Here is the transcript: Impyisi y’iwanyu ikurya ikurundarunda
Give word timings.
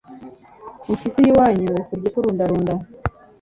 Impyisi 0.89 1.19
y’iwanyu 1.25 1.67
ikurya 1.81 2.05
ikurundarunda 2.09 2.73